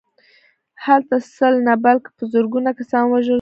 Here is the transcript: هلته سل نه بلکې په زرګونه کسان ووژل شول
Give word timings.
هلته 0.85 1.15
سل 1.35 1.53
نه 1.67 1.73
بلکې 1.85 2.09
په 2.17 2.23
زرګونه 2.33 2.69
کسان 2.79 3.03
ووژل 3.05 3.25
شول 3.25 3.29